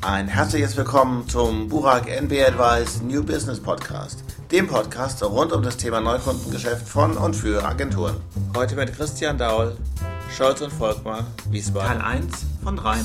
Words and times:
Ein 0.00 0.28
herzliches 0.28 0.76
Willkommen 0.76 1.28
zum 1.28 1.68
Burak 1.68 2.08
NB 2.08 2.32
Advice 2.46 3.02
New 3.02 3.24
Business 3.24 3.60
Podcast, 3.60 4.22
dem 4.52 4.68
Podcast 4.68 5.22
rund 5.24 5.52
um 5.52 5.62
das 5.62 5.76
Thema 5.76 6.00
Neukundengeschäft 6.00 6.88
von 6.88 7.16
und 7.16 7.34
für 7.34 7.64
Agenturen. 7.64 8.16
Heute 8.56 8.76
mit 8.76 8.94
Christian 8.94 9.38
Daul, 9.38 9.76
Scholz 10.34 10.60
und 10.60 10.72
Volkmar, 10.72 11.26
Wiesbaden. 11.50 12.00
Teil 12.00 12.22
1 12.22 12.46
von 12.62 12.76
3. 12.76 12.98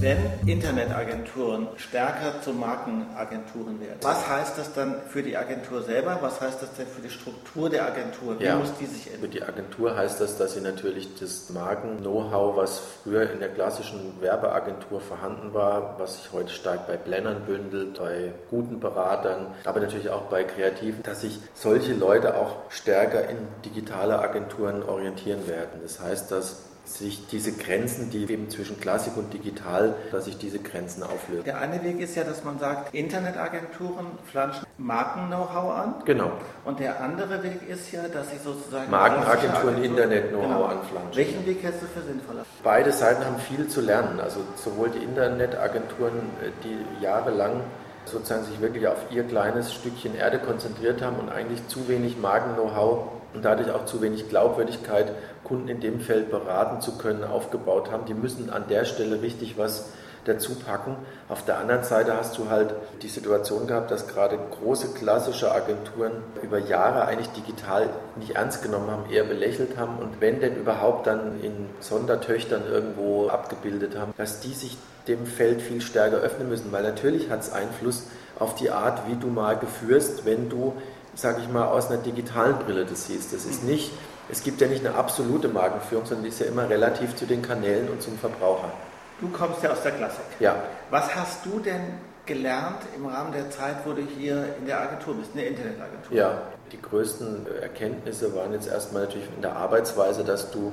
wenn 0.00 0.18
Internetagenturen 0.46 1.68
stärker 1.76 2.40
zu 2.42 2.52
Markenagenturen 2.52 3.80
werden, 3.80 3.98
was 4.02 4.28
heißt 4.28 4.58
das 4.58 4.72
dann 4.74 4.96
für 5.08 5.22
die 5.22 5.36
Agentur 5.36 5.82
selber? 5.82 6.18
Was 6.20 6.40
heißt 6.40 6.62
das 6.62 6.74
denn 6.74 6.86
für 6.86 7.02
die 7.02 7.10
Struktur 7.10 7.68
der 7.68 7.86
Agentur? 7.86 8.38
Wie 8.38 8.44
ja, 8.44 8.56
muss 8.56 8.72
die 8.78 8.86
sich 8.86 9.06
ändern? 9.06 9.22
Für 9.22 9.28
die 9.28 9.42
Agentur 9.42 9.96
heißt 9.96 10.20
das, 10.20 10.38
dass 10.38 10.54
sie 10.54 10.60
natürlich 10.60 11.08
das 11.18 11.50
Marken-Know-how, 11.50 12.56
was 12.56 12.80
früher 13.02 13.30
in 13.30 13.40
der 13.40 13.48
klassischen 13.48 14.20
Werbeagentur 14.20 15.00
vorhanden 15.00 15.54
war, 15.54 15.98
was 15.98 16.22
sich 16.22 16.32
heute 16.32 16.52
stark 16.52 16.86
bei 16.86 16.96
Blennern 16.96 17.42
bündelt, 17.46 17.98
bei 17.98 18.32
guten 18.50 18.80
Beratern, 18.80 19.48
aber 19.64 19.80
natürlich 19.80 20.10
auch 20.10 20.22
bei 20.22 20.44
Kreativen, 20.44 21.02
dass 21.02 21.22
sich 21.22 21.40
solche 21.54 21.94
Leute 21.94 22.36
auch 22.36 22.70
stärker 22.70 23.28
in 23.28 23.38
digitale 23.64 24.18
Agenturen 24.18 24.82
orientieren 24.82 25.46
werden. 25.48 25.80
Das 25.82 26.00
heißt, 26.00 26.30
dass 26.30 26.68
sich 26.96 27.26
diese 27.28 27.52
Grenzen, 27.52 28.10
die 28.10 28.30
eben 28.30 28.48
zwischen 28.50 28.80
Klassik 28.80 29.16
und 29.16 29.32
Digital, 29.32 29.94
dass 30.10 30.24
sich 30.24 30.38
diese 30.38 30.58
Grenzen 30.58 31.02
auflösen. 31.02 31.44
Der 31.44 31.58
eine 31.58 31.82
Weg 31.84 32.00
ist 32.00 32.16
ja, 32.16 32.24
dass 32.24 32.44
man 32.44 32.58
sagt, 32.58 32.94
Internetagenturen 32.94 34.06
flanschen 34.30 34.66
Marken-Know-how 34.78 35.76
an. 35.76 35.94
Genau. 36.04 36.32
Und 36.64 36.80
der 36.80 37.00
andere 37.00 37.42
Weg 37.42 37.68
ist 37.68 37.92
ja, 37.92 38.08
dass 38.08 38.30
sie 38.30 38.38
sozusagen 38.38 38.90
Markenagenturen 38.90 39.82
Internet-Know-how 39.82 40.48
genau. 40.48 40.64
anflanschen. 40.64 41.16
Welchen 41.16 41.46
Weg 41.46 41.62
hältst 41.62 41.82
du 41.82 41.86
für 41.86 42.06
sinnvoller? 42.06 42.44
Beide 42.62 42.92
Seiten 42.92 43.24
haben 43.24 43.38
viel 43.38 43.68
zu 43.68 43.80
lernen. 43.80 44.20
Also 44.20 44.40
sowohl 44.56 44.90
die 44.90 45.02
Internetagenturen, 45.02 46.18
äh, 46.42 46.50
die 46.64 47.02
jahrelang 47.02 47.60
sozusagen 48.04 48.44
sich 48.44 48.60
wirklich 48.60 48.86
auf 48.86 48.98
ihr 49.10 49.24
kleines 49.24 49.72
Stückchen 49.72 50.14
Erde 50.14 50.38
konzentriert 50.38 51.02
haben 51.02 51.16
und 51.16 51.28
eigentlich 51.28 51.66
zu 51.68 51.88
wenig 51.88 52.18
Marken-Know-how 52.18 53.08
und 53.34 53.44
dadurch 53.44 53.70
auch 53.70 53.84
zu 53.84 54.00
wenig 54.00 54.28
Glaubwürdigkeit, 54.28 55.12
Kunden 55.44 55.68
in 55.68 55.80
dem 55.80 56.00
Feld 56.00 56.30
beraten 56.30 56.80
zu 56.80 56.96
können, 56.96 57.24
aufgebaut 57.24 57.90
haben. 57.90 58.06
Die 58.06 58.14
müssen 58.14 58.50
an 58.50 58.64
der 58.68 58.84
Stelle 58.84 59.22
richtig 59.22 59.58
was 59.58 59.90
dazu 60.28 60.54
packen. 60.54 60.96
Auf 61.28 61.44
der 61.44 61.58
anderen 61.58 61.82
Seite 61.82 62.14
hast 62.16 62.38
du 62.38 62.48
halt 62.50 62.74
die 63.02 63.08
Situation 63.08 63.66
gehabt, 63.66 63.90
dass 63.90 64.06
gerade 64.06 64.38
große 64.38 64.94
klassische 64.94 65.52
Agenturen 65.52 66.12
über 66.42 66.58
Jahre 66.58 67.06
eigentlich 67.06 67.30
digital 67.30 67.88
nicht 68.16 68.36
ernst 68.36 68.62
genommen 68.62 68.90
haben, 68.90 69.10
eher 69.10 69.24
belächelt 69.24 69.76
haben 69.76 69.98
und 69.98 70.20
wenn 70.20 70.40
denn 70.40 70.56
überhaupt 70.56 71.06
dann 71.06 71.40
in 71.42 71.68
Sondertöchtern 71.80 72.62
irgendwo 72.70 73.28
abgebildet 73.28 73.96
haben, 73.98 74.12
dass 74.16 74.40
die 74.40 74.54
sich 74.54 74.76
dem 75.08 75.26
Feld 75.26 75.62
viel 75.62 75.80
stärker 75.80 76.18
öffnen 76.18 76.48
müssen, 76.48 76.70
weil 76.70 76.82
natürlich 76.82 77.30
hat 77.30 77.40
es 77.40 77.52
Einfluss 77.52 78.04
auf 78.38 78.54
die 78.54 78.70
Art, 78.70 79.08
wie 79.08 79.16
du 79.16 79.28
Marke 79.28 79.66
führst, 79.66 80.24
wenn 80.26 80.48
du 80.48 80.74
sage 81.18 81.40
ich 81.42 81.48
mal, 81.48 81.66
aus 81.66 81.90
einer 81.90 81.98
digitalen 81.98 82.56
Brille 82.58 82.84
das 82.84 83.06
siehst. 83.06 83.32
Das 83.32 83.44
ist 83.44 83.64
nicht, 83.64 83.90
es 84.30 84.44
gibt 84.44 84.60
ja 84.60 84.68
nicht 84.68 84.86
eine 84.86 84.94
absolute 84.94 85.48
Markenführung, 85.48 86.06
sondern 86.06 86.24
die 86.24 86.28
ist 86.28 86.40
ja 86.40 86.46
immer 86.46 86.68
relativ 86.68 87.16
zu 87.16 87.26
den 87.26 87.42
Kanälen 87.42 87.88
und 87.88 88.02
zum 88.02 88.16
Verbraucher. 88.18 88.70
Du 89.20 89.28
kommst 89.28 89.62
ja 89.62 89.70
aus 89.70 89.82
der 89.82 89.92
Klassik. 89.92 90.24
Ja. 90.38 90.56
Was 90.90 91.14
hast 91.14 91.44
du 91.44 91.58
denn 91.58 91.94
gelernt 92.26 92.82
im 92.94 93.06
Rahmen 93.06 93.32
der 93.32 93.50
Zeit, 93.50 93.76
wo 93.84 93.92
du 93.92 94.02
hier 94.02 94.44
in 94.58 94.66
der 94.66 94.80
Agentur 94.80 95.14
bist, 95.14 95.30
in 95.34 95.40
der 95.40 95.48
Internetagentur? 95.48 96.16
Ja, 96.16 96.42
die 96.70 96.80
größten 96.80 97.46
Erkenntnisse 97.60 98.34
waren 98.34 98.52
jetzt 98.52 98.68
erstmal 98.68 99.04
natürlich 99.04 99.28
in 99.34 99.42
der 99.42 99.56
Arbeitsweise, 99.56 100.24
dass 100.24 100.50
du 100.50 100.72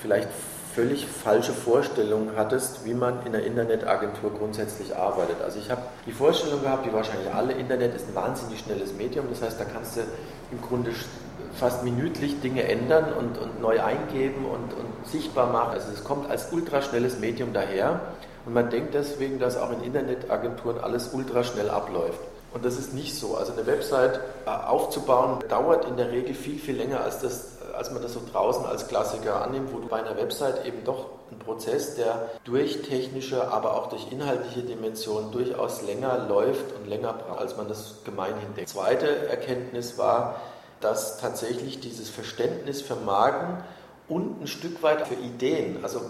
vielleicht 0.00 0.28
völlig 0.74 1.06
falsche 1.06 1.52
Vorstellungen 1.52 2.36
hattest, 2.36 2.84
wie 2.84 2.94
man 2.94 3.26
in 3.26 3.34
einer 3.34 3.44
Internetagentur 3.44 4.32
grundsätzlich 4.38 4.94
arbeitet. 4.94 5.42
Also 5.42 5.58
ich 5.58 5.70
habe 5.70 5.82
die 6.06 6.12
Vorstellung 6.12 6.62
gehabt, 6.62 6.86
wie 6.86 6.92
wahrscheinlich 6.92 7.32
alle, 7.34 7.54
Internet 7.54 7.94
ist 7.94 8.08
ein 8.08 8.14
wahnsinnig 8.14 8.60
schnelles 8.60 8.92
Medium, 8.92 9.26
das 9.30 9.42
heißt, 9.42 9.58
da 9.58 9.64
kannst 9.64 9.96
du 9.96 10.00
im 10.52 10.62
Grunde 10.62 10.92
fast 11.60 11.84
minütlich 11.84 12.40
Dinge 12.40 12.64
ändern 12.64 13.12
und, 13.12 13.38
und 13.38 13.60
neu 13.60 13.80
eingeben 13.82 14.46
und, 14.46 14.72
und 14.72 15.06
sichtbar 15.06 15.52
machen. 15.52 15.72
Also 15.74 15.92
es 15.92 16.02
kommt 16.02 16.30
als 16.30 16.50
ultraschnelles 16.52 17.20
Medium 17.20 17.52
daher 17.52 18.00
und 18.46 18.54
man 18.54 18.70
denkt 18.70 18.94
deswegen, 18.94 19.38
dass 19.38 19.58
auch 19.58 19.70
in 19.70 19.82
Internetagenturen 19.82 20.78
alles 20.80 21.12
ultraschnell 21.12 21.68
abläuft. 21.68 22.18
Und 22.52 22.64
das 22.64 22.78
ist 22.78 22.94
nicht 22.94 23.14
so. 23.14 23.36
Also 23.36 23.52
eine 23.52 23.66
Website 23.66 24.20
äh, 24.46 24.50
aufzubauen 24.50 25.38
dauert 25.48 25.84
in 25.84 25.96
der 25.96 26.10
Regel 26.10 26.34
viel, 26.34 26.58
viel 26.58 26.76
länger, 26.76 27.00
als, 27.00 27.20
das, 27.20 27.58
als 27.76 27.92
man 27.92 28.02
das 28.02 28.14
so 28.14 28.20
draußen 28.32 28.64
als 28.64 28.88
Klassiker 28.88 29.42
annimmt, 29.42 29.72
wo 29.72 29.78
du 29.78 29.86
bei 29.86 29.98
einer 29.98 30.16
Website 30.16 30.66
eben 30.66 30.82
doch 30.84 31.06
ein 31.30 31.38
Prozess, 31.38 31.94
der 31.94 32.28
durch 32.44 32.82
technische, 32.82 33.52
aber 33.52 33.76
auch 33.76 33.88
durch 33.88 34.10
inhaltliche 34.10 34.62
Dimensionen 34.62 35.30
durchaus 35.30 35.82
länger 35.82 36.26
läuft 36.28 36.74
und 36.74 36.88
länger 36.88 37.12
braucht, 37.12 37.40
als 37.40 37.56
man 37.56 37.68
das 37.68 37.98
gemeinhin 38.04 38.54
denkt. 38.56 38.70
Zweite 38.70 39.28
Erkenntnis 39.28 39.96
war, 39.96 40.40
dass 40.80 41.18
tatsächlich 41.18 41.80
dieses 41.80 42.08
Verständnis 42.08 42.82
für 42.82 42.96
Marken 42.96 43.62
und 44.08 44.42
ein 44.42 44.46
Stück 44.46 44.82
weit 44.82 45.06
für 45.06 45.14
Ideen, 45.14 45.78
also 45.82 46.00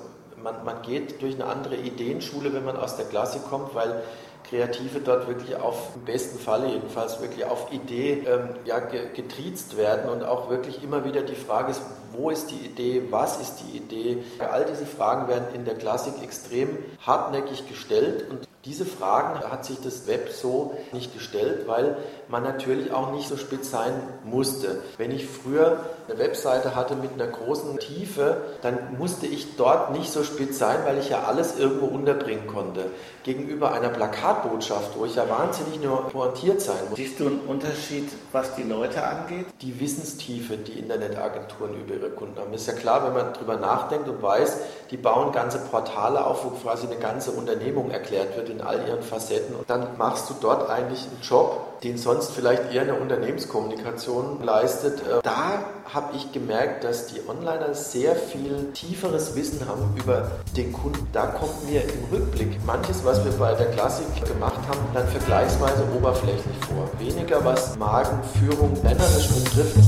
man, 0.43 0.65
man 0.65 0.83
geht 0.83 1.21
durch 1.23 1.35
eine 1.35 1.47
andere 1.47 1.77
Ideenschule, 1.77 2.53
wenn 2.55 2.65
man 2.65 2.77
aus 2.77 2.97
der 2.97 3.07
Klasse 3.07 3.41
kommt, 3.41 3.75
weil 3.75 4.03
Kreative 4.49 5.01
dort 5.01 5.29
wirklich 5.29 5.55
auf, 5.57 5.91
im 5.95 6.05
besten 6.05 6.39
Falle 6.39 6.69
jedenfalls, 6.69 7.21
wirklich 7.21 7.45
auf 7.45 7.71
Idee 7.73 8.25
ähm, 8.27 8.51
ja, 8.65 8.79
getriezt 8.79 9.77
werden 9.77 10.11
und 10.11 10.25
auch 10.25 10.49
wirklich 10.51 10.83
immer 10.83 11.05
wieder 11.05 11.23
die 11.23 11.35
Frage 11.35 11.73
ist, 11.73 11.83
wo 12.13 12.31
ist 12.31 12.51
die 12.51 12.67
Idee, 12.67 13.03
was 13.11 13.41
ist 13.41 13.57
die 13.57 13.77
Idee? 13.77 14.25
All 14.39 14.65
diese 14.65 14.87
Fragen 14.87 15.29
werden 15.29 15.55
in 15.55 15.65
der 15.65 15.75
Klassik 15.77 16.15
extrem 16.23 16.79
hartnäckig 17.07 17.69
gestellt 17.69 18.29
und 18.31 18.49
diese 18.67 18.85
Fragen 18.85 19.41
hat 19.51 19.65
sich 19.65 19.81
das 19.81 20.07
Web 20.07 20.31
so 20.33 20.77
nicht 20.93 21.15
gestellt, 21.15 21.67
weil 21.67 21.97
man 22.29 22.43
natürlich 22.43 22.93
auch 22.93 23.11
nicht 23.13 23.27
so 23.27 23.39
spitz 23.39 23.71
sein 23.71 23.95
musste. 24.23 24.83
Wenn 24.99 25.11
ich 25.13 25.27
früher 25.27 25.81
eine 26.07 26.19
Webseite 26.19 26.77
hatte 26.77 26.95
mit 26.95 27.15
einer 27.15 27.27
großen 27.27 27.79
Tiefe, 27.79 28.43
dann 28.61 28.99
musste 28.99 29.27
ich 29.27 29.57
dort 29.57 29.93
nicht 29.93 30.11
so 30.11 30.25
spitz 30.25 30.59
sein, 30.59 30.81
weil 30.85 30.99
ich 30.99 31.09
ja 31.09 31.23
alles 31.23 31.59
irgendwo 31.59 31.87
unterbringen 31.87 32.47
konnte. 32.47 32.87
Gegenüber 33.25 33.73
einer 33.73 33.89
Plakatbotschaft, 33.89 34.91
wo 34.99 35.07
ich 35.07 35.15
ja 35.15 35.29
wahnsinnig 35.29 35.83
nur 35.83 36.09
pointiert 36.09 36.61
sein 36.61 36.77
muss. 36.91 36.99
Siehst 36.99 37.19
du 37.19 37.29
einen 37.29 37.41
Unterschied, 37.41 38.09
was 38.33 38.55
die 38.57 38.63
Leute 38.63 39.03
angeht? 39.03 39.47
Die 39.63 39.81
Wissenstiefe, 39.81 40.59
die 40.59 40.79
Internetagenturen 40.79 41.81
über 41.81 41.95
ihre 41.95 42.11
Kunden 42.11 42.39
haben. 42.39 42.53
Ist 42.53 42.67
ja 42.67 42.75
klar, 42.75 43.07
wenn 43.07 43.15
man 43.15 43.33
darüber 43.33 43.57
nachdenkt 43.57 44.07
und 44.09 44.23
weiß, 44.23 44.59
die 44.91 44.99
bauen 44.99 45.33
ganze 45.33 45.59
Portale 45.59 46.27
auf, 46.27 46.45
wo 46.45 46.51
quasi 46.51 46.87
eine 46.87 46.97
ganze 46.97 47.31
Unternehmung 47.31 47.91
erklärt 47.91 48.37
wird 48.37 48.50
in 48.51 48.61
all 48.61 48.87
ihren 48.87 49.03
Facetten. 49.03 49.55
Und 49.55 49.69
dann 49.71 49.97
machst 49.97 50.29
du 50.31 50.35
dort 50.41 50.69
eigentlich 50.69 51.01
einen 51.03 51.21
Job, 51.23 51.81
den 51.83 51.97
sonst 51.97 52.33
vielleicht 52.33 52.73
eher 52.73 52.83
eine 52.83 52.95
Unternehmenskommunikation 52.95 54.43
leistet. 54.43 55.01
Äh, 55.01 55.21
da 55.23 55.65
habe 55.93 56.17
ich 56.17 56.33
gemerkt, 56.33 56.85
dass 56.85 57.07
die 57.09 57.21
Onliner 57.29 57.75
sehr 57.75 58.15
viel 58.15 58.71
tieferes 58.75 59.35
Wissen 59.35 59.67
haben 59.67 59.95
über 59.97 60.31
den 60.57 60.73
Kunden. 60.73 61.07
Da 61.13 61.27
kommt 61.27 61.69
mir 61.69 61.83
im 61.83 62.05
Rückblick 62.13 62.65
manches, 62.65 63.05
was 63.05 63.25
wir 63.25 63.33
bei 63.33 63.55
der 63.55 63.71
Klassik 63.73 64.07
gemacht 64.25 64.61
haben, 64.69 64.81
dann 64.95 65.09
vergleichsweise 65.09 65.85
oberflächlich 65.97 66.57
vor. 66.69 66.89
Weniger 66.99 67.45
was 67.45 67.77
Magenführung 67.79 68.73
männerisch 68.83 69.29
betrifft. 69.29 69.79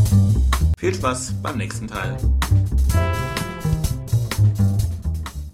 Viel 0.79 0.95
Spaß 0.95 1.35
beim 1.43 1.59
nächsten 1.59 1.87
Teil. 1.87 2.17